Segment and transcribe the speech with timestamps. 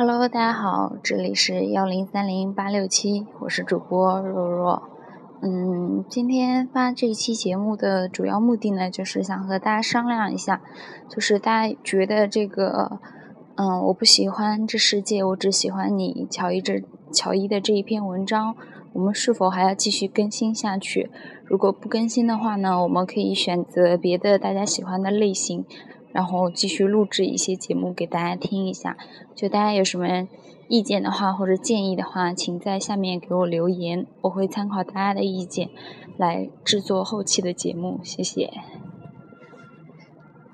[0.00, 4.80] Hello，大家好，这里是幺零三零八六七，我是主播若若。
[5.42, 10.62] 嗯，今天发这一期节目的主要目的呢，就是想和大家商量一下，
[11.08, 13.00] 就是大家觉得这个，
[13.56, 16.80] 嗯，我不喜欢这世界，我只喜欢你，乔伊这
[17.12, 18.54] 乔伊的这一篇文章，
[18.92, 21.10] 我们是否还要继续更新下去？
[21.44, 25.64] 如果不更新的话呢，我们可以选择别的大家喜欢的类型。
[26.12, 28.96] 然后继续录制一些节目给大家听一下，
[29.34, 30.28] 就大家有什么
[30.68, 35.70] 意见的话或者建议的话，请在下面给我留言，我会参考大家的意见
[36.16, 38.50] 来制作后期的节目，谢谢。